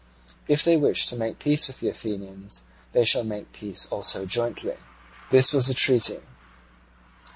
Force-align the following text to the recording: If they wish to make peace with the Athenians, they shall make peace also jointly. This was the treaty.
If 0.47 0.63
they 0.63 0.77
wish 0.77 1.05
to 1.09 1.15
make 1.15 1.37
peace 1.37 1.67
with 1.67 1.79
the 1.79 1.87
Athenians, 1.89 2.63
they 2.91 3.05
shall 3.05 3.23
make 3.23 3.51
peace 3.53 3.85
also 3.91 4.25
jointly. 4.25 4.77
This 5.29 5.53
was 5.53 5.67
the 5.67 5.75
treaty. 5.75 6.21